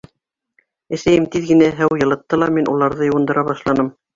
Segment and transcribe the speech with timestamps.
[0.97, 3.97] Әсәйем тиҙ генә һыу йылытты ла, мин уларҙы йыуындыра башланым.